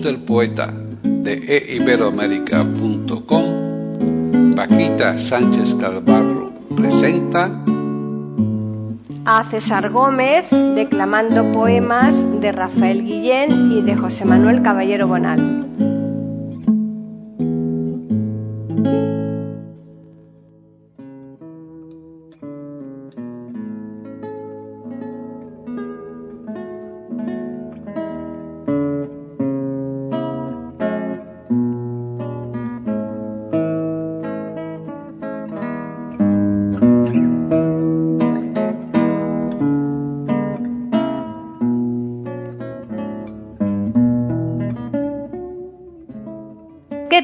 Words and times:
Del 0.00 0.20
poeta 0.20 0.72
de 1.02 1.74
eiberoamérica.com, 1.74 4.54
Paquita 4.54 5.18
Sánchez 5.18 5.74
Calvarro 5.74 6.52
presenta 6.74 7.62
a 9.24 9.44
César 9.44 9.90
Gómez 9.90 10.46
declamando 10.50 11.52
poemas 11.52 12.24
de 12.40 12.52
Rafael 12.52 13.04
Guillén 13.04 13.72
y 13.72 13.82
de 13.82 13.96
José 13.96 14.24
Manuel 14.24 14.62
Caballero 14.62 15.06
Bonal. 15.06 15.61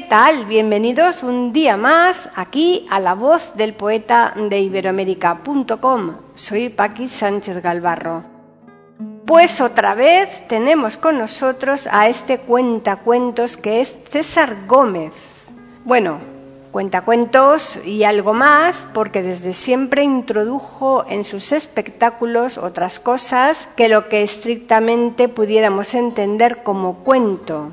Tal? 0.09 0.45
Bienvenidos 0.45 1.21
un 1.21 1.53
día 1.53 1.77
más 1.77 2.31
aquí 2.35 2.87
a 2.89 2.99
la 2.99 3.13
voz 3.13 3.55
del 3.55 3.75
poeta 3.75 4.33
de 4.35 4.59
iberoamérica.com. 4.59 6.15
Soy 6.33 6.69
Paqui 6.69 7.07
Sánchez 7.07 7.61
Galvarro. 7.61 8.23
Pues 9.27 9.61
otra 9.61 9.93
vez 9.93 10.47
tenemos 10.47 10.97
con 10.97 11.19
nosotros 11.19 11.87
a 11.91 12.09
este 12.09 12.39
cuentacuentos 12.39 13.55
que 13.55 13.81
es 13.81 14.03
César 14.09 14.65
Gómez. 14.67 15.13
Bueno, 15.85 16.17
cuentacuentos 16.71 17.79
y 17.85 18.03
algo 18.03 18.33
más 18.33 18.87
porque 18.95 19.21
desde 19.21 19.53
siempre 19.53 20.03
introdujo 20.03 21.05
en 21.07 21.23
sus 21.23 21.51
espectáculos 21.51 22.57
otras 22.57 22.99
cosas 22.99 23.67
que 23.75 23.87
lo 23.87 24.09
que 24.09 24.23
estrictamente 24.23 25.29
pudiéramos 25.29 25.93
entender 25.93 26.63
como 26.63 27.03
cuento 27.03 27.71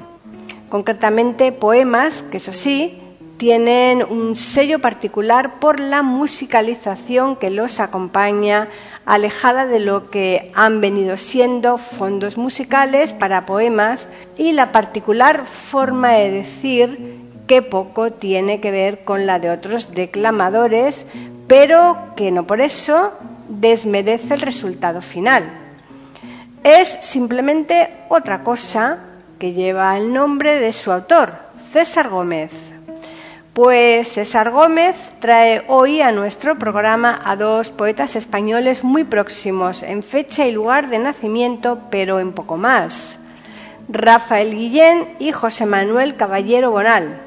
concretamente 0.68 1.52
poemas 1.52 2.22
que, 2.22 2.38
eso 2.38 2.52
sí, 2.52 3.00
tienen 3.36 4.02
un 4.02 4.34
sello 4.34 4.78
particular 4.78 5.58
por 5.60 5.78
la 5.78 6.02
musicalización 6.02 7.36
que 7.36 7.50
los 7.50 7.80
acompaña, 7.80 8.68
alejada 9.04 9.66
de 9.66 9.78
lo 9.78 10.10
que 10.10 10.50
han 10.54 10.80
venido 10.80 11.16
siendo 11.16 11.78
fondos 11.78 12.38
musicales 12.38 13.12
para 13.12 13.46
poemas 13.46 14.08
y 14.36 14.52
la 14.52 14.72
particular 14.72 15.46
forma 15.46 16.12
de 16.12 16.30
decir 16.30 17.20
que 17.46 17.62
poco 17.62 18.12
tiene 18.12 18.60
que 18.60 18.70
ver 18.70 19.04
con 19.04 19.26
la 19.26 19.38
de 19.38 19.50
otros 19.50 19.94
declamadores, 19.94 21.06
pero 21.46 21.96
que 22.16 22.32
no 22.32 22.46
por 22.46 22.60
eso 22.60 23.12
desmerece 23.48 24.34
el 24.34 24.40
resultado 24.40 25.00
final. 25.00 25.44
Es 26.64 26.98
simplemente 27.02 27.90
otra 28.08 28.42
cosa 28.42 29.15
que 29.38 29.52
lleva 29.52 29.96
el 29.96 30.12
nombre 30.12 30.58
de 30.60 30.72
su 30.72 30.92
autor, 30.92 31.34
César 31.72 32.08
Gómez. 32.08 32.52
Pues 33.52 34.12
César 34.12 34.50
Gómez 34.50 34.96
trae 35.18 35.64
hoy 35.68 36.02
a 36.02 36.12
nuestro 36.12 36.58
programa 36.58 37.20
a 37.24 37.36
dos 37.36 37.70
poetas 37.70 38.16
españoles 38.16 38.84
muy 38.84 39.04
próximos 39.04 39.82
en 39.82 40.02
fecha 40.02 40.46
y 40.46 40.52
lugar 40.52 40.90
de 40.90 40.98
nacimiento, 40.98 41.78
pero 41.90 42.18
en 42.18 42.32
poco 42.32 42.56
más. 42.56 43.18
Rafael 43.88 44.54
Guillén 44.54 45.16
y 45.18 45.32
José 45.32 45.64
Manuel 45.64 46.16
Caballero 46.16 46.70
Bonal. 46.70 47.20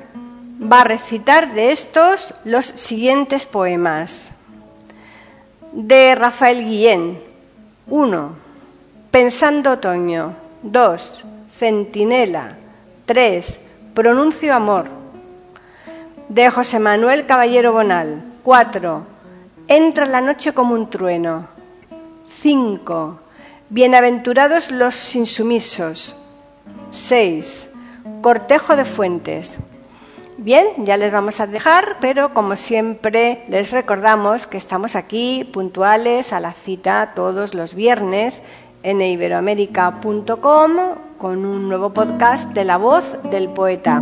Va 0.62 0.82
a 0.82 0.84
recitar 0.84 1.54
de 1.54 1.72
estos 1.72 2.34
los 2.44 2.66
siguientes 2.66 3.46
poemas. 3.46 4.34
De 5.72 6.14
Rafael 6.16 6.64
Guillén. 6.64 7.20
1. 7.88 8.36
Pensando 9.10 9.72
otoño. 9.72 10.36
2 10.62 11.26
centinela. 11.60 12.56
3. 13.06 13.60
Pronuncio 13.94 14.56
amor. 14.56 14.86
De 16.30 16.50
José 16.50 16.80
Manuel 16.80 17.26
Caballero 17.26 17.74
Bonal. 17.74 18.24
4. 18.44 19.04
Entra 19.68 20.06
la 20.06 20.22
noche 20.22 20.54
como 20.54 20.74
un 20.74 20.90
trueno. 20.90 21.50
5. 22.30 23.20
Bienaventurados 23.70 24.72
los 24.72 25.16
insumisos. 25.18 26.16
6. 26.92 27.70
Cortejo 28.22 28.78
de 28.78 28.86
fuentes. 28.86 29.58
Bien, 30.38 30.66
ya 30.86 30.96
les 30.96 31.12
vamos 31.12 31.42
a 31.42 31.48
dejar, 31.48 31.98
pero 32.00 32.34
como 32.34 32.56
siempre 32.56 33.44
les 33.50 33.72
recordamos 33.72 34.48
que 34.48 34.56
estamos 34.56 34.96
aquí 34.96 35.44
puntuales 35.52 36.32
a 36.32 36.40
la 36.40 36.54
cita 36.54 37.12
todos 37.14 37.54
los 37.54 37.76
viernes 37.76 38.42
en 38.82 39.02
iberoamérica.com 39.02 41.09
con 41.20 41.46
un 41.46 41.68
nuevo 41.68 41.90
podcast 41.90 42.54
de 42.54 42.64
la 42.64 42.78
voz 42.78 43.18
del 43.30 43.50
poeta. 43.50 44.02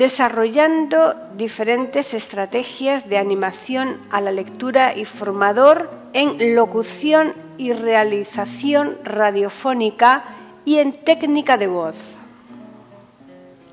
desarrollando 0.00 1.14
diferentes 1.36 2.14
estrategias 2.14 3.06
de 3.10 3.18
animación 3.18 3.98
a 4.10 4.22
la 4.22 4.32
lectura 4.32 4.96
y 4.96 5.04
formador 5.04 5.90
en 6.14 6.54
locución 6.54 7.34
y 7.58 7.74
realización 7.74 8.96
radiofónica 9.04 10.24
y 10.64 10.78
en 10.78 10.94
técnica 11.04 11.58
de 11.58 11.66
voz. 11.66 11.96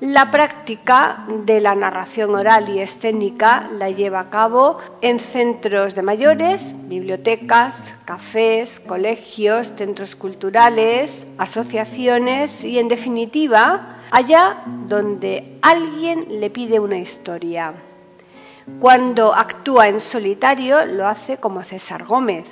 La 0.00 0.30
práctica 0.30 1.24
de 1.46 1.62
la 1.62 1.74
narración 1.74 2.34
oral 2.34 2.68
y 2.68 2.80
escénica 2.80 3.66
la 3.72 3.88
lleva 3.88 4.20
a 4.20 4.28
cabo 4.28 4.76
en 5.00 5.18
centros 5.18 5.94
de 5.94 6.02
mayores, 6.02 6.74
bibliotecas, 6.90 7.94
cafés, 8.04 8.80
colegios, 8.80 9.72
centros 9.78 10.14
culturales, 10.14 11.26
asociaciones 11.38 12.62
y, 12.64 12.78
en 12.78 12.88
definitiva, 12.88 13.97
allá 14.10 14.62
donde 14.86 15.58
alguien 15.62 16.40
le 16.40 16.50
pide 16.50 16.80
una 16.80 16.98
historia. 16.98 17.74
Cuando 18.80 19.34
actúa 19.34 19.88
en 19.88 20.00
solitario 20.00 20.84
lo 20.84 21.08
hace 21.08 21.38
como 21.38 21.62
César 21.62 22.04
Gómez. 22.04 22.46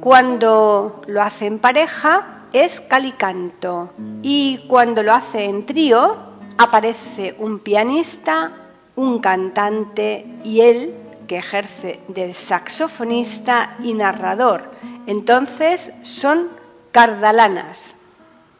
Cuando 0.00 1.02
lo 1.06 1.22
hace 1.22 1.46
en 1.46 1.58
pareja 1.58 2.44
es 2.52 2.80
calicanto 2.80 3.92
y 4.22 4.66
cuando 4.68 5.02
lo 5.02 5.12
hace 5.12 5.44
en 5.44 5.66
trío 5.66 6.16
aparece 6.56 7.34
un 7.38 7.58
pianista, 7.58 8.52
un 8.94 9.18
cantante 9.18 10.24
y 10.44 10.60
él 10.60 10.94
que 11.26 11.38
ejerce 11.38 12.00
de 12.08 12.32
saxofonista 12.32 13.76
y 13.82 13.92
narrador. 13.94 14.70
Entonces 15.06 15.92
son 16.02 16.48
cardalanas. 16.92 17.96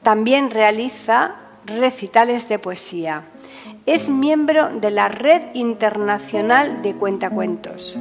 También 0.03 0.51
realiza 0.51 1.37
recitales 1.67 2.49
de 2.49 2.59
poesía. 2.59 3.25
Es 3.85 4.09
miembro 4.09 4.71
de 4.81 4.91
la 4.91 5.09
Red 5.09 5.55
Internacional 5.55 6.83
de 6.83 6.95
Cuentacuentos. 6.95 7.97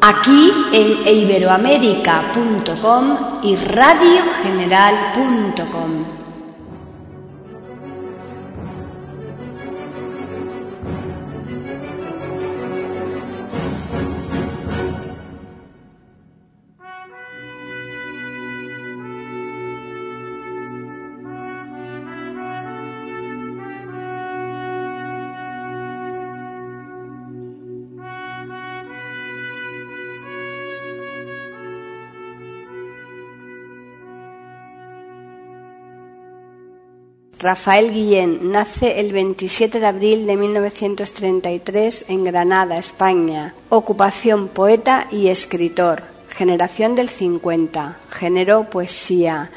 Aquí 0.00 0.52
en 0.72 1.08
iberoamérica.com 1.08 3.16
y 3.42 3.56
radiogeneral.com. 3.56 6.23
Rafael 37.44 37.92
Guillén 37.92 38.52
nace 38.52 39.00
el 39.00 39.12
27 39.12 39.78
de 39.78 39.86
abril 39.86 40.26
de 40.26 40.34
1933 40.34 42.06
en 42.08 42.24
Granada, 42.24 42.78
España. 42.78 43.52
Ocupación 43.68 44.48
poeta 44.48 45.08
y 45.10 45.28
escritor. 45.28 46.04
Generación 46.30 46.94
del 46.94 47.10
50. 47.10 47.98
Género 48.10 48.70
poesía. 48.70 49.50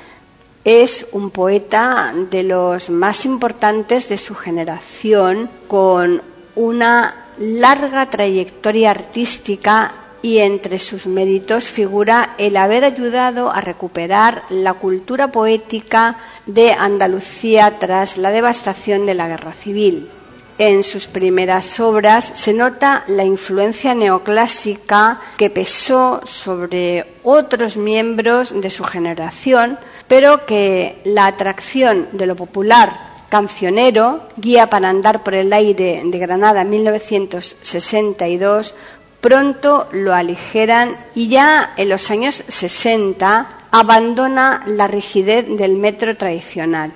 Es 0.65 1.07
un 1.13 1.31
poeta 1.31 2.13
de 2.29 2.43
los 2.43 2.89
más 2.89 3.23
importantes 3.25 4.09
de 4.09 4.17
su 4.17 4.35
generación 4.35 5.49
con 5.69 6.21
una 6.57 7.27
larga 7.39 8.09
trayectoria 8.09 8.91
artística 8.91 9.93
y 10.21 10.39
entre 10.39 10.79
sus 10.79 11.07
méritos 11.07 11.65
figura 11.65 12.35
el 12.37 12.57
haber 12.57 12.83
ayudado 12.83 13.51
a 13.51 13.61
recuperar 13.61 14.43
la 14.49 14.73
cultura 14.73 15.31
poética 15.31 16.17
de 16.45 16.73
Andalucía 16.73 17.77
tras 17.79 18.17
la 18.17 18.31
devastación 18.31 19.05
de 19.05 19.13
la 19.13 19.27
guerra 19.27 19.53
civil. 19.53 20.09
En 20.59 20.83
sus 20.83 21.05
primeras 21.05 21.79
obras 21.79 22.33
se 22.35 22.51
nota 22.51 23.03
la 23.07 23.23
influencia 23.23 23.93
neoclásica 23.93 25.21
que 25.37 25.51
pesó 25.51 26.21
sobre 26.23 27.05
otros 27.23 27.77
miembros 27.77 28.59
de 28.59 28.71
su 28.71 28.83
generación, 28.83 29.77
pero 30.07 30.47
que 30.47 30.99
la 31.03 31.27
atracción 31.27 32.07
de 32.11 32.25
lo 32.25 32.35
popular 32.35 33.17
cancionero, 33.29 34.21
Guía 34.37 34.69
para 34.69 34.89
andar 34.89 35.23
por 35.23 35.35
el 35.35 35.53
aire 35.53 36.01
de 36.03 36.17
Granada 36.17 36.63
1962, 36.63 38.73
pronto 39.21 39.87
lo 39.91 40.13
aligeran 40.13 40.97
y 41.15 41.27
ya 41.27 41.73
en 41.77 41.89
los 41.89 42.11
años 42.11 42.43
60 42.47 43.57
abandona 43.71 44.63
la 44.67 44.87
rigidez 44.87 45.45
del 45.47 45.75
metro 45.75 46.15
tradicional. 46.15 46.91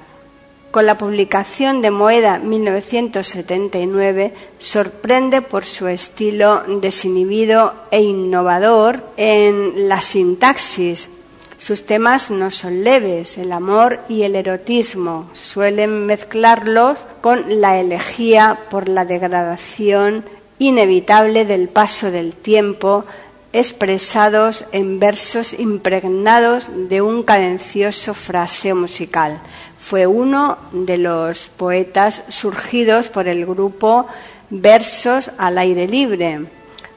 Con 0.71 0.85
la 0.85 0.97
publicación 0.97 1.81
de 1.81 1.91
Moeda 1.91 2.39
1979 2.39 4.33
sorprende 4.57 5.41
por 5.41 5.65
su 5.65 5.87
estilo 5.89 6.63
desinhibido 6.65 7.73
e 7.91 8.01
innovador 8.01 9.03
en 9.17 9.89
la 9.89 10.01
sintaxis. 10.01 11.09
Sus 11.57 11.85
temas 11.85 12.31
no 12.31 12.49
son 12.51 12.85
leves, 12.85 13.37
el 13.37 13.51
amor 13.51 13.99
y 14.07 14.23
el 14.23 14.35
erotismo. 14.35 15.29
Suelen 15.33 16.05
mezclarlos 16.05 16.99
con 17.19 17.59
la 17.59 17.77
elegía 17.77 18.57
por 18.69 18.87
la 18.87 19.03
degradación 19.03 20.23
inevitable 20.61 21.43
del 21.45 21.69
paso 21.69 22.11
del 22.11 22.33
tiempo, 22.33 23.03
expresados 23.51 24.63
en 24.71 24.99
versos 24.99 25.53
impregnados 25.59 26.69
de 26.87 27.01
un 27.01 27.23
cadencioso 27.23 28.13
fraseo 28.13 28.75
musical. 28.75 29.41
Fue 29.79 30.05
uno 30.05 30.59
de 30.71 30.99
los 30.99 31.47
poetas 31.47 32.23
surgidos 32.27 33.09
por 33.09 33.27
el 33.27 33.45
grupo 33.45 34.05
Versos 34.51 35.31
al 35.37 35.57
aire 35.57 35.87
libre. 35.87 36.41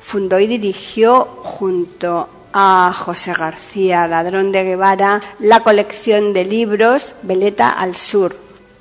Fundó 0.00 0.38
y 0.40 0.46
dirigió 0.46 1.24
junto 1.42 2.28
a 2.52 2.92
José 2.92 3.32
García 3.32 4.06
Ladrón 4.06 4.52
de 4.52 4.64
Guevara 4.64 5.22
la 5.38 5.60
colección 5.60 6.32
de 6.34 6.44
libros 6.44 7.14
Veleta 7.22 7.70
al 7.70 7.94
Sur, 7.94 8.36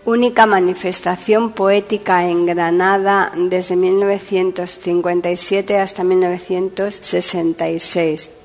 única 0.05 0.45
manifestación 0.45 1.51
poética 1.51 2.27
en 2.27 2.45
Granada 2.45 3.31
desde 3.35 3.75
1957 3.75 5.79
hasta 5.79 6.03
1966. 6.03 8.42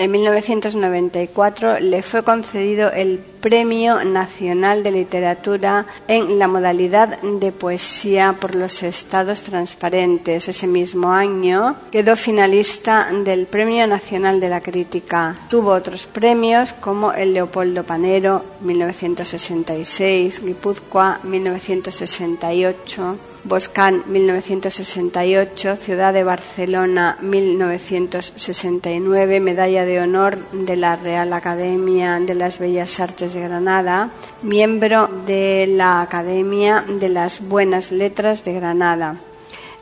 En 0.00 0.12
1994 0.12 1.78
le 1.80 2.00
fue 2.00 2.22
concedido 2.22 2.90
el 2.90 3.18
Premio 3.18 4.02
Nacional 4.02 4.82
de 4.82 4.92
Literatura 4.92 5.84
en 6.08 6.38
la 6.38 6.48
modalidad 6.48 7.20
de 7.20 7.52
poesía 7.52 8.34
por 8.40 8.54
los 8.54 8.82
Estados 8.82 9.42
Transparentes. 9.42 10.48
Ese 10.48 10.66
mismo 10.66 11.12
año 11.12 11.76
quedó 11.92 12.16
finalista 12.16 13.10
del 13.12 13.44
Premio 13.44 13.86
Nacional 13.86 14.40
de 14.40 14.48
la 14.48 14.62
Crítica. 14.62 15.36
Tuvo 15.50 15.72
otros 15.72 16.06
premios 16.06 16.72
como 16.72 17.12
el 17.12 17.34
Leopoldo 17.34 17.84
Panero 17.84 18.42
1966, 18.62 20.42
Guipúzcoa 20.42 21.20
1968 21.24 23.18
Boscán 23.44 24.02
1968, 24.06 25.76
Ciudad 25.76 26.12
de 26.12 26.24
Barcelona 26.24 27.16
1969, 27.22 29.40
Medalla 29.40 29.86
de 29.86 30.00
Honor 30.00 30.36
de 30.52 30.76
la 30.76 30.96
Real 30.96 31.32
Academia 31.32 32.20
de 32.20 32.34
las 32.34 32.58
Bellas 32.58 33.00
Artes 33.00 33.32
de 33.32 33.40
Granada, 33.40 34.10
miembro 34.42 35.08
de 35.26 35.66
la 35.68 36.02
Academia 36.02 36.84
de 36.86 37.08
las 37.08 37.40
Buenas 37.40 37.92
Letras 37.92 38.44
de 38.44 38.52
Granada. 38.52 39.16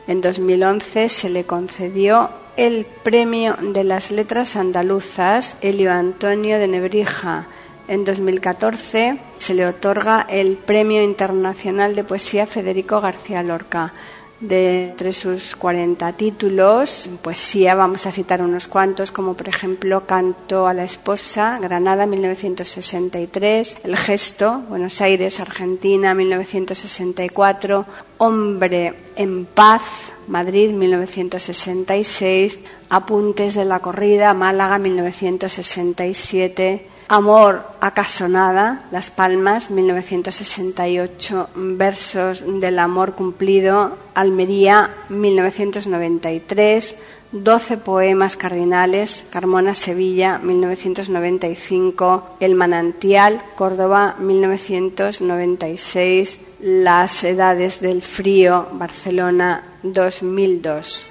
En 0.07 0.21
2011 0.21 1.09
se 1.09 1.29
le 1.29 1.43
concedió 1.43 2.29
el 2.55 2.85
Premio 2.85 3.57
de 3.61 3.83
las 3.83 4.09
Letras 4.09 4.55
Andaluzas 4.55 5.57
Elio 5.61 5.91
Antonio 5.91 6.59
de 6.59 6.67
Nebrija 6.67 7.47
en 7.89 8.05
2014 8.05 9.17
se 9.39 9.53
le 9.55 9.65
otorga 9.65 10.27
el 10.29 10.57
Premio 10.57 11.03
Internacional 11.03 11.95
de 11.95 12.03
Poesía 12.03 12.45
Federico 12.45 13.01
García 13.01 13.41
Lorca. 13.43 13.91
De 14.39 14.91
entre 14.91 15.11
sus 15.11 15.55
40 15.57 16.13
títulos, 16.13 17.09
poesía 17.21 17.75
vamos 17.75 18.05
a 18.05 18.13
citar 18.13 18.41
unos 18.41 18.69
cuantos, 18.69 19.11
como 19.11 19.33
por 19.33 19.49
ejemplo 19.49 20.05
Canto 20.05 20.65
a 20.65 20.73
la 20.73 20.85
Esposa, 20.85 21.59
Granada, 21.59 22.05
1963, 22.05 23.79
El 23.83 23.97
Gesto, 23.97 24.63
Buenos 24.69 25.01
Aires, 25.01 25.41
Argentina, 25.41 26.13
1964, 26.13 27.85
Hombre 28.19 28.93
en 29.17 29.45
Paz, 29.45 29.81
Madrid, 30.29 30.71
1966, 30.71 32.59
Apuntes 32.89 33.55
de 33.55 33.65
la 33.65 33.79
Corrida, 33.79 34.33
Málaga, 34.33 34.77
1967, 34.77 36.85
Amor, 37.11 37.63
acaso 37.81 38.27
nada, 38.27 38.83
Las 38.91 39.09
Palmas, 39.09 39.71
1968, 39.71 41.49
Versos 41.55 42.43
del 42.45 42.77
Amor 42.77 43.13
Cumplido, 43.13 43.97
Almería, 44.13 44.91
1993, 45.09 46.99
12 47.31 47.77
poemas 47.77 48.37
cardinales, 48.37 49.25
Carmona, 49.31 49.73
Sevilla, 49.73 50.37
1995, 50.37 52.35
El 52.39 52.53
Manantial, 52.53 53.41
Córdoba, 53.55 54.15
1996, 54.19 56.41
Las 56.59 57.23
Edades 57.23 57.81
del 57.81 58.03
Frío, 58.03 58.67
Barcelona, 58.73 59.63
2002. 59.81 61.08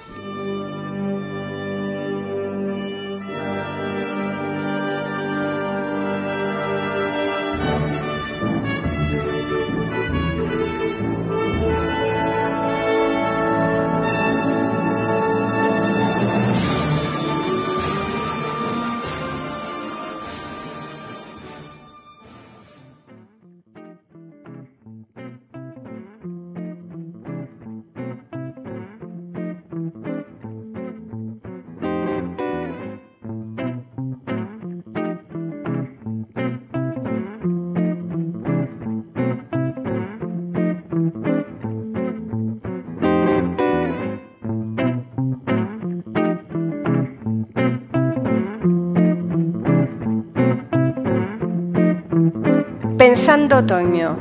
Otoño. 53.31 54.17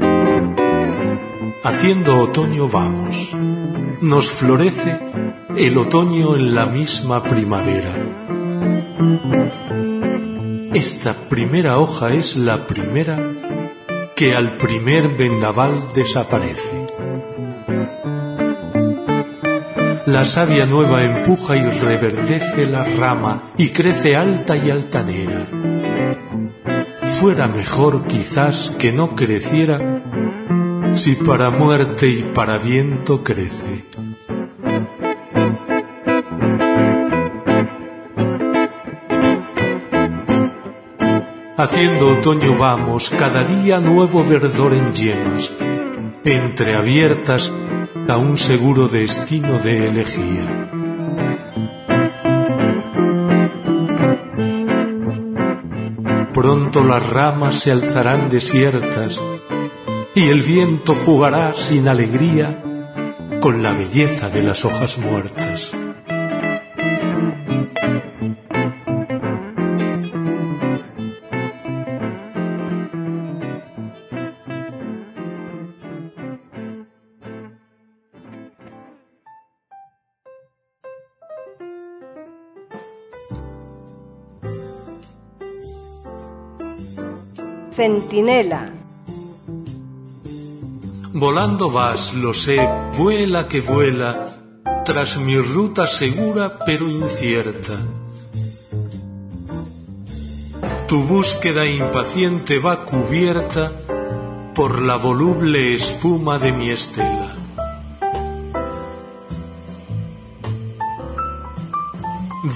Haciendo 1.65 2.21
otoño 2.21 2.69
vamos. 2.69 3.35
Nos 4.03 4.31
florece 4.31 5.01
el 5.57 5.79
otoño 5.79 6.37
en 6.37 6.55
la 6.55 6.67
misma 6.67 7.23
primavera. 7.23 7.95
Esta 10.75 11.15
primera 11.15 11.79
hoja 11.79 12.13
es 12.13 12.37
la 12.37 12.67
primera 12.67 13.19
que 14.15 14.37
al 14.37 14.59
primer 14.59 15.17
vendaval 15.17 15.91
desaparece. 15.95 16.87
La 20.05 20.27
savia 20.27 20.67
nueva 20.67 21.03
empuja 21.03 21.57
y 21.57 21.63
reverdece 21.63 22.67
la 22.67 22.85
rama 22.85 23.45
y 23.57 23.71
crece 23.71 24.17
alta 24.17 24.55
y 24.55 24.69
altanera 24.69 25.58
fuera 27.21 27.49
mejor 27.49 28.07
quizás 28.07 28.71
que 28.79 28.93
no 28.93 29.17
creciera 29.17 30.03
si 30.95 31.17
para 31.17 31.51
muerte 31.51 32.07
y 32.07 32.23
para 32.23 32.59
viento 32.59 33.25
crece. 33.25 33.85
Haciendo 41.57 42.11
otoño 42.11 42.57
vamos, 42.57 43.11
cada 43.11 43.43
día 43.43 43.81
nuevo 43.81 44.23
verdor 44.23 44.73
en 44.75 44.93
llenas, 44.93 45.53
entreabiertas 46.25 47.53
a 48.09 48.17
un 48.17 48.39
seguro 48.39 48.87
destino 48.87 49.59
de 49.59 49.89
elegía. 49.89 50.78
Pronto 56.41 56.85
las 56.85 57.05
ramas 57.05 57.59
se 57.59 57.73
alzarán 57.73 58.29
desiertas 58.29 59.21
y 60.15 60.29
el 60.29 60.43
viento 60.43 60.95
jugará 60.95 61.53
sin 61.53 61.89
alegría 61.89 62.63
con 63.41 63.61
la 63.61 63.73
belleza 63.73 64.29
de 64.29 64.45
las 64.45 64.65
hojas 64.65 64.99
muertas. 64.99 65.77
Centinela. 87.79 88.63
Volando 91.13 91.71
vas, 91.71 92.13
lo 92.13 92.35
sé, 92.35 92.59
vuela 92.97 93.47
que 93.47 93.61
vuela, 93.61 94.11
tras 94.85 95.17
mi 95.17 95.37
ruta 95.39 95.87
segura 95.87 96.59
pero 96.67 96.91
incierta. 96.91 97.77
Tu 100.89 100.99
búsqueda 101.05 101.67
impaciente 101.67 102.59
va 102.59 102.85
cubierta 102.85 103.65
por 104.57 104.83
la 104.83 104.97
voluble 104.97 105.75
espuma 105.75 106.37
de 106.41 106.51
mi 106.51 106.71
estela. 106.71 107.37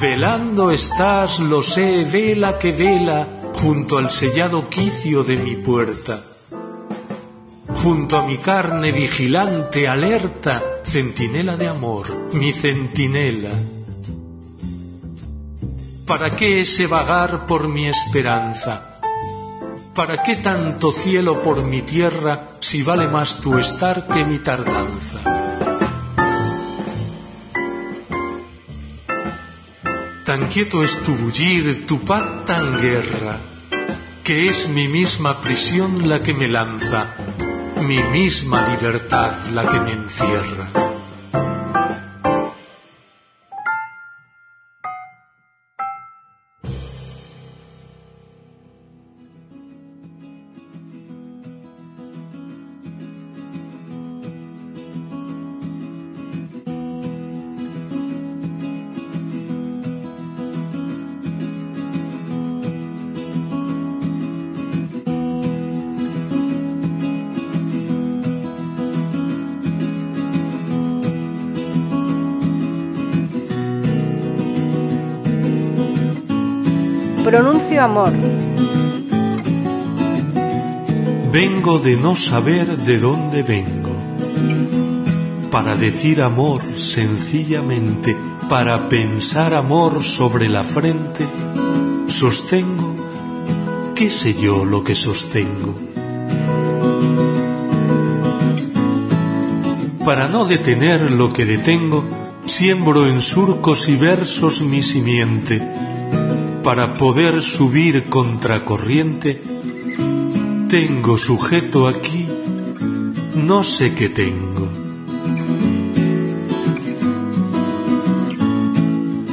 Velando 0.00 0.72
estás, 0.72 1.38
lo 1.38 1.62
sé, 1.62 2.02
vela 2.12 2.58
que 2.58 2.72
vela, 2.72 3.41
junto 3.62 3.96
al 3.96 4.10
sellado 4.10 4.68
quicio 4.68 5.22
de 5.22 5.36
mi 5.36 5.54
puerta, 5.54 6.20
junto 7.68 8.16
a 8.16 8.26
mi 8.26 8.38
carne 8.38 8.90
vigilante, 8.90 9.86
alerta, 9.86 10.80
centinela 10.84 11.56
de 11.56 11.68
amor, 11.68 12.32
mi 12.32 12.52
centinela. 12.52 13.50
¿Para 16.04 16.34
qué 16.34 16.62
ese 16.62 16.88
vagar 16.88 17.46
por 17.46 17.68
mi 17.68 17.86
esperanza? 17.86 18.98
¿Para 19.94 20.24
qué 20.24 20.36
tanto 20.36 20.90
cielo 20.90 21.40
por 21.40 21.62
mi 21.62 21.82
tierra 21.82 22.48
si 22.58 22.82
vale 22.82 23.06
más 23.06 23.40
tu 23.40 23.58
estar 23.58 24.08
que 24.08 24.24
mi 24.24 24.40
tardanza? 24.40 25.20
Tan 30.24 30.48
quieto 30.48 30.82
es 30.82 31.00
tu 31.04 31.14
bullir, 31.14 31.86
tu 31.86 32.00
paz 32.00 32.44
tan 32.44 32.80
guerra, 32.80 33.51
que 34.24 34.48
es 34.48 34.68
mi 34.68 34.86
misma 34.86 35.40
prisión 35.40 36.08
la 36.08 36.22
que 36.22 36.32
me 36.32 36.46
lanza, 36.46 37.14
mi 37.86 38.00
misma 38.02 38.68
libertad 38.68 39.32
la 39.52 39.68
que 39.68 39.80
me 39.80 39.92
encierra. 39.92 40.91
Pronuncio 77.32 77.82
amor. 77.82 78.12
Vengo 81.32 81.78
de 81.78 81.96
no 81.96 82.14
saber 82.14 82.76
de 82.76 82.98
dónde 82.98 83.42
vengo. 83.42 83.96
Para 85.50 85.74
decir 85.74 86.20
amor 86.20 86.60
sencillamente, 86.76 88.14
para 88.50 88.90
pensar 88.90 89.54
amor 89.54 90.02
sobre 90.02 90.50
la 90.50 90.62
frente, 90.62 91.26
sostengo, 92.06 92.96
qué 93.94 94.10
sé 94.10 94.34
yo 94.34 94.66
lo 94.66 94.84
que 94.84 94.94
sostengo. 94.94 95.74
Para 100.04 100.28
no 100.28 100.44
detener 100.44 101.10
lo 101.10 101.32
que 101.32 101.46
detengo, 101.46 102.04
siembro 102.44 103.08
en 103.08 103.22
surcos 103.22 103.88
y 103.88 103.96
versos 103.96 104.60
mi 104.60 104.82
simiente 104.82 105.62
para 106.62 106.94
poder 106.94 107.42
subir 107.42 108.04
contracorriente, 108.04 109.42
tengo 110.68 111.18
sujeto 111.18 111.88
aquí, 111.88 112.28
no 113.34 113.62
sé 113.64 113.94
qué 113.94 114.08
tengo. 114.08 114.68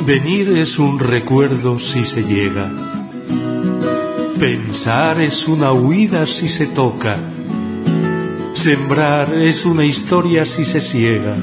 Venir 0.06 0.58
es 0.58 0.80
un 0.80 1.00
recuerdo 1.00 1.78
si 1.78 2.04
se 2.04 2.24
llega. 2.24 2.72
Pensar 4.40 5.22
es 5.22 5.48
una 5.48 5.72
huida 5.72 6.26
si 6.26 6.50
se 6.50 6.66
toca. 6.66 7.16
Sembrar 8.56 9.38
es 9.38 9.66
una 9.66 9.86
historia 9.86 10.46
si 10.46 10.66
se 10.66 10.82
ciega. 10.82 11.36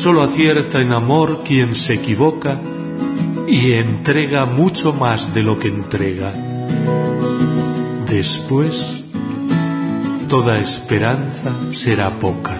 Solo 0.00 0.22
acierta 0.22 0.80
en 0.80 0.92
amor 0.92 1.42
quien 1.44 1.76
se 1.76 1.92
equivoca 1.92 2.58
y 3.46 3.72
entrega 3.72 4.46
mucho 4.46 4.94
más 4.94 5.34
de 5.34 5.42
lo 5.42 5.58
que 5.58 5.68
entrega. 5.68 6.32
Después, 8.06 9.04
toda 10.26 10.58
esperanza 10.58 11.54
será 11.72 12.18
poca. 12.18 12.59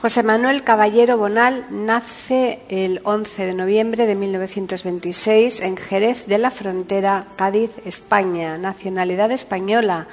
José 0.00 0.22
Manuel 0.22 0.62
Caballero 0.62 1.16
Bonal 1.16 1.64
nace 1.70 2.60
el 2.68 3.00
11 3.02 3.46
de 3.46 3.54
noviembre 3.54 4.06
de 4.06 4.14
1926 4.14 5.60
en 5.60 5.78
Jerez 5.78 6.26
de 6.26 6.36
la 6.36 6.50
Frontera, 6.50 7.28
Cádiz, 7.36 7.70
España. 7.86 8.58
Nacionalidad 8.58 9.30
española. 9.32 10.06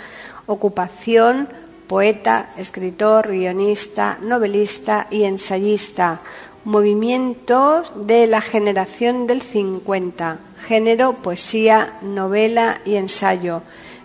Ocupación 0.46 1.50
poeta, 1.86 2.54
escritor, 2.58 3.28
guionista, 3.28 4.20
novelista 4.22 5.08
y 5.12 5.24
ensayista. 5.24 6.22
Movimiento 6.64 7.84
de 7.94 8.26
la 8.28 8.40
generación 8.40 9.28
del 9.28 9.42
50. 9.42 10.38
Género, 10.66 11.16
poesía, 11.16 11.96
novela 12.02 12.80
y 12.86 12.96
ensayo. 12.96 13.64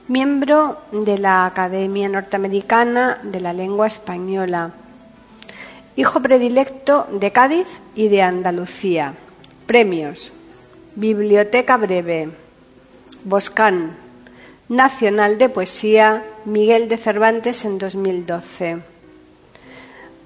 Miembro 0.09 0.79
de 0.91 1.19
la 1.19 1.47
Academia 1.47 2.09
Norteamericana 2.09 3.21
de 3.23 3.41
la 3.41 3.53
Lengua 3.53 3.87
Española 3.87 4.73
Hijo 5.99 6.23
predilecto 6.23 7.09
de 7.11 7.33
Cádiz 7.33 7.67
y 7.97 8.07
de 8.07 8.23
Andalucía. 8.23 9.15
Premios. 9.67 10.31
Biblioteca 10.95 11.77
Breve. 11.77 12.29
Boscán. 13.25 13.97
Nacional 14.69 15.39
de 15.39 15.49
Poesía 15.49 16.23
Miguel 16.45 16.87
de 16.87 16.99
Cervantes 16.99 17.65
en 17.65 17.79
2012. 17.79 18.79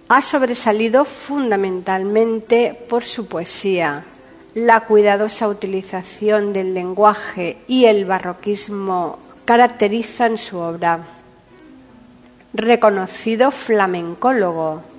Ha 0.08 0.20
sobresalido 0.20 1.06
fundamentalmente 1.06 2.78
por 2.90 3.02
su 3.02 3.26
poesía, 3.26 4.04
la 4.54 4.80
cuidadosa 4.80 5.48
utilización 5.48 6.52
del 6.52 6.74
lenguaje 6.74 7.56
y 7.66 7.86
el 7.86 8.04
barroquismo 8.04 9.18
caracterizan 9.46 10.36
su 10.36 10.58
obra. 10.58 10.98
Reconocido 12.52 13.50
flamencólogo, 13.50 14.91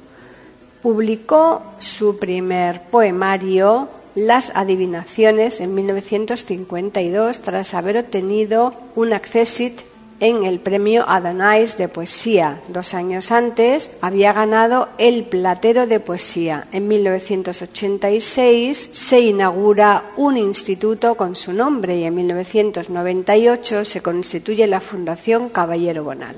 Publicó 0.84 1.64
su 1.80 2.20
primer 2.20 2.82
poemario, 2.82 3.88
Las 4.16 4.52
Adivinaciones, 4.54 5.62
en 5.62 5.74
1952, 5.74 7.40
tras 7.40 7.74
haber 7.74 8.00
obtenido 8.00 8.74
un 8.94 9.14
accessit 9.14 9.80
en 10.20 10.44
el 10.44 10.60
premio 10.60 11.06
Adonais 11.08 11.78
de 11.78 11.88
poesía. 11.88 12.60
Dos 12.68 12.94
años 12.94 13.32
antes 13.32 13.92
había 14.02 14.34
ganado 14.34 14.90
el 14.98 15.24
Platero 15.24 15.88
de 15.88 16.02
Poesía. 16.02 16.68
En 16.74 16.90
1986 16.90 18.90
se 18.92 19.22
inaugura 19.22 20.12
un 20.18 20.36
instituto 20.36 21.16
con 21.16 21.38
su 21.38 21.54
nombre 21.54 21.98
y 21.98 22.04
en 22.04 22.16
1998 22.16 23.86
se 23.86 24.02
constituye 24.02 24.68
la 24.68 24.82
Fundación 24.82 25.48
Caballero 25.48 26.04
Bonal. 26.04 26.36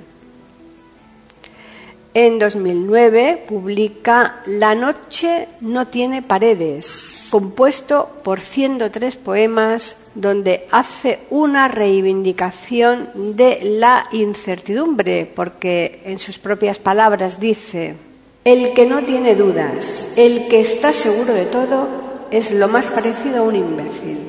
En 2.17 2.39
2009 2.39 3.43
publica 3.45 4.37
La 4.45 4.73
noche 4.73 5.49
no 5.59 5.87
tiene 5.87 6.21
paredes, 6.21 7.27
compuesto 7.29 8.07
por 8.23 8.39
103 8.39 9.17
poemas 9.17 9.97
donde 10.15 10.65
hace 10.71 11.19
una 11.29 11.67
reivindicación 11.67 13.09
de 13.35 13.59
la 13.63 14.05
incertidumbre, 14.13 15.29
porque 15.35 16.03
en 16.05 16.17
sus 16.17 16.39
propias 16.39 16.79
palabras 16.79 17.37
dice, 17.37 17.95
el 18.45 18.73
que 18.73 18.85
no 18.85 19.01
tiene 19.01 19.35
dudas, 19.35 20.13
el 20.15 20.47
que 20.47 20.61
está 20.61 20.93
seguro 20.93 21.33
de 21.33 21.43
todo, 21.47 21.89
es 22.31 22.49
lo 22.51 22.69
más 22.69 22.91
parecido 22.91 23.39
a 23.39 23.41
un 23.41 23.57
imbécil. 23.57 24.19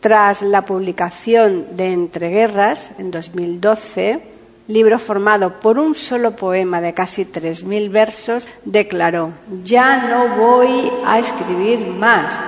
Tras 0.00 0.42
la 0.42 0.66
publicación 0.66 1.76
de 1.76 1.92
Entreguerras 1.92 2.90
en 2.98 3.12
2012, 3.12 4.31
libro 4.72 4.98
formado 4.98 5.60
por 5.60 5.78
un 5.78 5.94
solo 5.94 6.34
poema 6.34 6.80
de 6.80 6.94
casi 6.94 7.24
3.000 7.24 7.90
versos, 7.90 8.48
declaró, 8.64 9.30
ya 9.62 10.08
no 10.08 10.36
voy 10.36 10.90
a 11.04 11.18
escribir 11.18 11.78
más, 11.98 12.42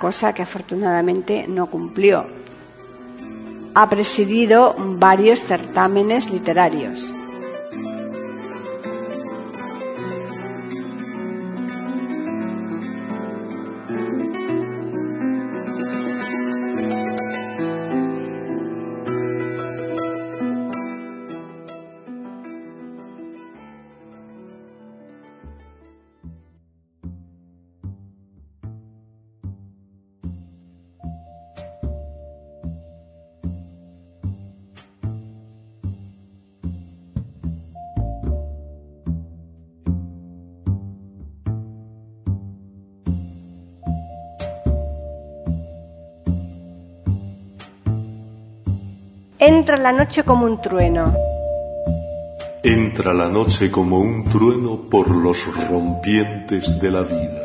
cosa 0.00 0.32
que 0.32 0.42
afortunadamente 0.42 1.46
no 1.48 1.66
cumplió. 1.66 2.26
Ha 3.74 3.88
presidido 3.88 4.74
varios 4.78 5.44
certámenes 5.44 6.30
literarios. 6.30 7.12
Entra 49.48 49.78
la 49.78 49.92
noche 49.92 50.24
como 50.24 50.44
un 50.44 50.60
trueno. 50.60 51.10
Entra 52.62 53.14
la 53.14 53.30
noche 53.30 53.70
como 53.70 53.98
un 53.98 54.24
trueno 54.24 54.76
por 54.90 55.08
los 55.10 55.38
rompientes 55.70 56.78
de 56.78 56.90
la 56.90 57.00
vida. 57.00 57.44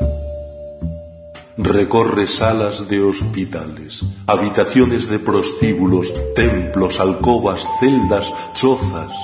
Recorre 1.56 2.28
salas 2.28 2.90
de 2.90 3.02
hospitales, 3.02 4.04
habitaciones 4.28 5.08
de 5.08 5.20
prostíbulos, 5.20 6.14
templos, 6.36 7.00
alcobas, 7.00 7.66
celdas, 7.80 8.30
chozas, 8.54 9.16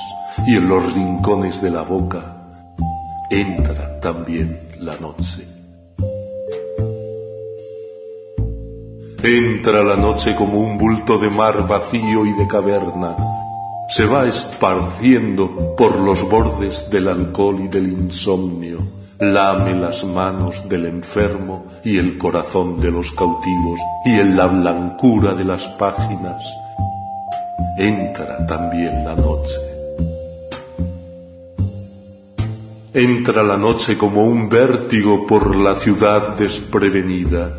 y 0.46 0.56
en 0.56 0.66
los 0.66 0.94
rincones 0.94 1.60
de 1.60 1.70
la 1.72 1.82
boca 1.82 2.34
entra 3.28 4.00
también 4.00 4.58
la 4.78 4.96
noche. 4.96 5.49
Entra 9.22 9.82
la 9.82 9.96
noche 9.96 10.34
como 10.34 10.60
un 10.60 10.78
bulto 10.78 11.18
de 11.18 11.28
mar 11.28 11.68
vacío 11.68 12.24
y 12.24 12.32
de 12.32 12.46
caverna. 12.46 13.16
se 13.90 14.06
va 14.06 14.24
esparciendo 14.26 15.74
por 15.76 15.98
los 15.98 16.22
bordes 16.30 16.88
del 16.90 17.08
alcohol 17.08 17.60
y 17.64 17.68
del 17.68 17.88
insomnio, 17.88 18.78
lame 19.18 19.74
las 19.74 20.04
manos 20.04 20.68
del 20.68 20.86
enfermo 20.86 21.66
y 21.84 21.98
el 21.98 22.16
corazón 22.16 22.80
de 22.80 22.92
los 22.92 23.10
cautivos, 23.10 23.80
y 24.06 24.20
en 24.20 24.36
la 24.36 24.46
blancura 24.46 25.34
de 25.34 25.44
las 25.44 25.68
páginas 25.70 26.42
entra 27.76 28.46
también 28.46 29.04
la 29.04 29.16
noche. 29.16 29.58
Entra 32.94 33.42
la 33.42 33.56
noche 33.56 33.98
como 33.98 34.24
un 34.24 34.48
vértigo 34.48 35.26
por 35.26 35.56
la 35.56 35.74
ciudad 35.74 36.36
desprevenida, 36.36 37.50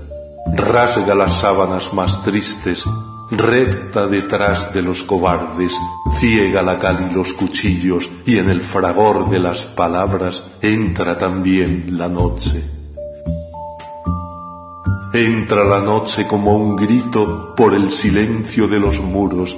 rasga 0.46 1.16
las 1.16 1.40
sábanas 1.40 1.94
más 1.94 2.24
tristes, 2.24 2.86
recta 3.32 4.08
detrás 4.08 4.74
de 4.74 4.82
los 4.82 5.04
cobardes, 5.04 5.74
ciega 6.16 6.62
la 6.62 6.78
cal 6.78 7.08
y 7.10 7.14
los 7.14 7.34
cuchillos, 7.34 8.10
y 8.26 8.38
en 8.38 8.50
el 8.50 8.62
fragor 8.62 9.30
de 9.30 9.40
las 9.40 9.64
palabras 9.64 10.46
entra 10.62 11.18
también 11.18 11.98
la 11.98 12.08
noche. 12.08 12.64
Entra 15.14 15.64
la 15.64 15.80
noche 15.80 16.26
como 16.28 16.56
un 16.56 16.76
grito 16.76 17.54
por 17.56 17.74
el 17.74 17.92
silencio 17.92 18.68
de 18.68 18.80
los 18.80 19.00
muros, 19.02 19.58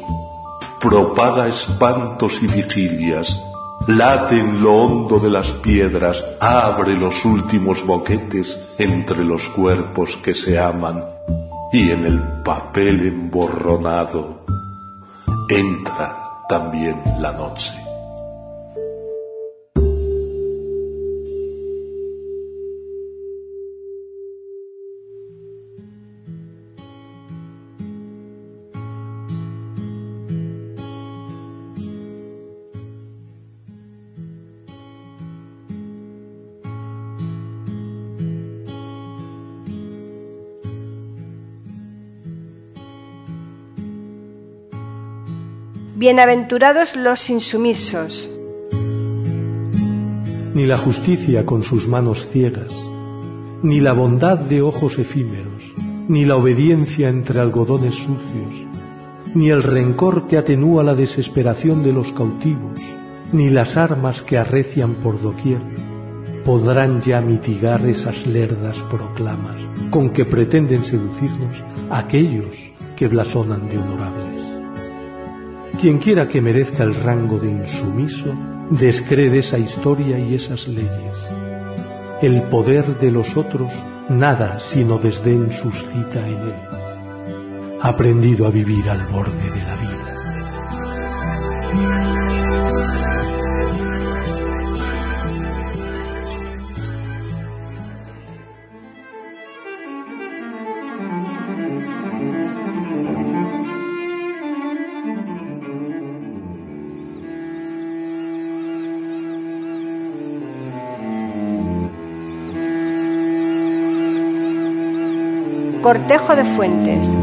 propaga 0.79 1.47
espantos 1.47 2.39
y 2.41 2.47
vigilias, 2.47 3.39
late 3.87 4.39
en 4.39 4.63
lo 4.63 4.75
hondo 4.75 5.19
de 5.19 5.29
las 5.29 5.51
piedras, 5.51 6.23
abre 6.39 6.95
los 6.95 7.25
últimos 7.25 7.85
boquetes 7.85 8.59
entre 8.77 9.23
los 9.23 9.49
cuerpos 9.49 10.17
que 10.17 10.33
se 10.33 10.59
aman, 10.59 11.03
y 11.71 11.91
en 11.91 12.05
el 12.05 12.19
papel 12.43 13.07
emborronado 13.07 14.45
entra 15.49 16.45
también 16.47 17.01
la 17.19 17.31
noche. 17.31 17.82
Bienaventurados 46.03 46.97
los 46.97 47.29
insumisos. 47.29 48.29
Ni 50.53 50.65
la 50.65 50.77
justicia 50.77 51.45
con 51.45 51.63
sus 51.63 51.87
manos 51.87 52.27
ciegas, 52.29 52.73
ni 53.61 53.79
la 53.79 53.93
bondad 53.93 54.37
de 54.37 54.61
ojos 54.61 54.99
efímeros, 54.99 55.63
ni 56.09 56.25
la 56.25 56.35
obediencia 56.35 57.07
entre 57.07 57.39
algodones 57.39 57.95
sucios, 57.95 58.67
ni 59.33 59.49
el 59.49 59.63
rencor 59.63 60.27
que 60.27 60.35
atenúa 60.35 60.83
la 60.83 60.93
desesperación 60.93 61.83
de 61.83 61.93
los 61.93 62.11
cautivos, 62.11 62.81
ni 63.31 63.49
las 63.49 63.77
armas 63.77 64.23
que 64.23 64.37
arrecian 64.37 64.95
por 64.95 65.21
doquier, 65.21 65.61
podrán 66.43 67.01
ya 67.01 67.21
mitigar 67.21 67.85
esas 67.85 68.27
lerdas 68.27 68.77
proclamas 68.91 69.55
con 69.89 70.09
que 70.09 70.25
pretenden 70.25 70.83
seducirnos 70.83 71.63
aquellos 71.89 72.57
que 72.97 73.07
blasonan 73.07 73.69
de 73.69 73.77
honorables. 73.77 74.52
Quien 75.83 75.97
quiera 75.97 76.29
que 76.29 76.39
merezca 76.39 76.83
el 76.83 76.95
rango 76.95 77.37
de 77.39 77.51
insumiso, 77.51 78.33
descree 78.69 79.29
de 79.29 79.39
esa 79.39 79.59
historia 79.59 80.17
y 80.17 80.33
esas 80.33 80.69
leyes. 80.69 81.29
El 82.21 82.41
poder 82.43 82.97
de 82.99 83.11
los 83.11 83.35
otros 83.35 83.69
nada 84.07 84.59
sino 84.59 84.97
desdén 84.97 85.51
suscita 85.51 86.25
en 86.25 86.39
él. 86.39 87.77
Aprendido 87.81 88.47
a 88.47 88.49
vivir 88.49 88.89
al 88.89 89.05
borde 89.07 89.33
de 89.51 89.61
la 89.61 89.75
vida. 89.75 89.92
Cortejo 115.93 116.35
de 116.35 116.43
Fuentes. 116.43 117.15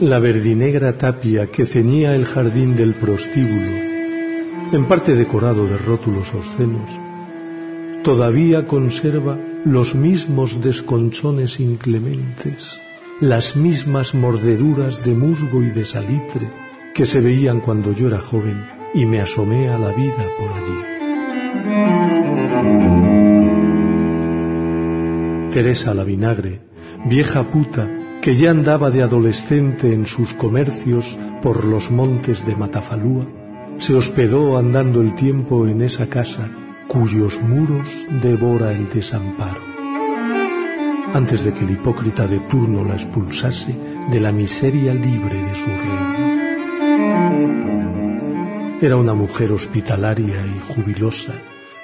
La 0.00 0.20
verdinegra 0.20 0.92
tapia 0.92 1.48
que 1.48 1.66
ceñía 1.66 2.14
el 2.14 2.26
jardín 2.26 2.76
del 2.76 2.94
prostíbulo, 2.94 3.72
en 4.70 4.84
parte 4.84 5.16
decorado 5.16 5.66
de 5.66 5.76
rótulos 5.78 6.32
obscenos, 6.32 6.88
todavía 8.04 8.68
conserva 8.68 9.36
los 9.64 9.96
mismos 9.96 10.62
desconchones 10.62 11.58
inclementes, 11.58 12.80
las 13.20 13.56
mismas 13.56 14.14
mordeduras 14.14 15.04
de 15.04 15.12
musgo 15.12 15.64
y 15.64 15.72
de 15.72 15.84
salitre 15.84 16.46
que 16.94 17.04
se 17.04 17.20
veían 17.20 17.58
cuando 17.58 17.92
yo 17.92 18.06
era 18.06 18.20
joven 18.20 18.64
y 18.94 19.06
me 19.06 19.20
asomé 19.20 19.70
a 19.70 19.76
la 19.76 19.90
vida 19.90 20.24
por 20.38 20.52
allí. 20.52 20.84
Teresa 25.50 25.94
la 25.94 26.04
vinagre, 26.04 26.60
vieja 27.06 27.42
puta 27.44 27.88
que 28.20 28.36
ya 28.36 28.50
andaba 28.50 28.90
de 28.90 29.02
adolescente 29.02 29.94
en 29.94 30.04
sus 30.04 30.34
comercios 30.34 31.16
por 31.42 31.64
los 31.64 31.90
montes 31.90 32.44
de 32.44 32.54
Matafalúa, 32.54 33.26
se 33.78 33.94
hospedó 33.94 34.58
andando 34.58 35.00
el 35.00 35.14
tiempo 35.14 35.66
en 35.66 35.80
esa 35.82 36.08
casa 36.08 36.50
cuyos 36.86 37.40
muros 37.40 37.88
devora 38.22 38.72
el 38.72 38.88
desamparo, 38.90 39.62
antes 41.14 41.44
de 41.44 41.52
que 41.54 41.64
el 41.64 41.70
hipócrita 41.70 42.26
de 42.26 42.40
turno 42.40 42.84
la 42.84 42.94
expulsase 42.94 43.74
de 44.10 44.20
la 44.20 44.32
miseria 44.32 44.92
libre 44.92 45.42
de 45.42 45.54
su 45.54 45.66
reino. 45.66 46.28
Era 48.82 48.96
una 48.96 49.14
mujer 49.14 49.52
hospitalaria 49.52 50.44
y 50.46 50.60
jubilosa, 50.72 51.32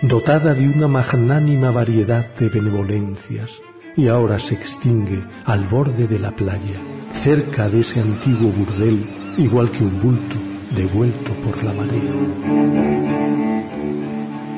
dotada 0.02 0.54
de 0.54 0.68
una 0.68 0.88
magnánima 0.88 1.70
variedad 1.70 2.26
de 2.38 2.48
benevolencias, 2.48 3.60
y 3.96 4.08
ahora 4.08 4.38
se 4.38 4.54
extingue 4.54 5.22
al 5.44 5.64
borde 5.66 6.06
de 6.06 6.18
la 6.18 6.32
playa, 6.32 6.80
cerca 7.22 7.68
de 7.68 7.80
ese 7.80 8.00
antiguo 8.00 8.50
burdel, 8.50 9.04
igual 9.38 9.70
que 9.70 9.84
un 9.84 10.00
bulto 10.00 10.36
devuelto 10.74 11.32
por 11.44 11.62
la 11.62 11.72
marea. 11.72 12.12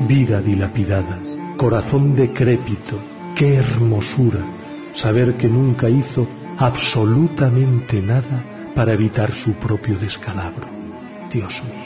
Vida 0.09 0.41
dilapidada, 0.41 1.19
corazón 1.57 2.17
decrépito, 2.17 2.99
qué 3.35 3.57
hermosura 3.57 4.41
saber 4.95 5.35
que 5.35 5.49
nunca 5.49 5.89
hizo 5.89 6.27
absolutamente 6.59 8.01
nada 8.01 8.43
para 8.75 8.93
evitar 8.93 9.33
su 9.33 9.53
propio 9.53 9.99
descalabro. 9.99 10.67
Dios 11.33 11.63
mío. 11.65 11.86